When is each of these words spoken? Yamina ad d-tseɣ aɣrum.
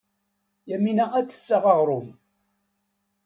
Yamina 0.69 1.05
ad 1.19 1.25
d-tseɣ 1.27 1.63
aɣrum. 1.73 2.07